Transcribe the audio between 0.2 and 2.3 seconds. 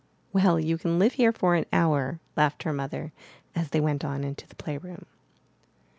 ''Well, you can live here for an hour,*'